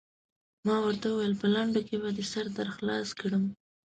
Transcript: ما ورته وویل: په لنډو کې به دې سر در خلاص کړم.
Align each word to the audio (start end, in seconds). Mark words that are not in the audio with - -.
ما 0.65 0.75
ورته 0.85 1.05
وویل: 1.09 1.33
په 1.41 1.47
لنډو 1.55 1.81
کې 1.87 1.95
به 2.01 2.09
دې 2.17 2.25
سر 2.31 2.45
در 2.57 2.67
خلاص 2.75 3.09
کړم. 3.19 3.43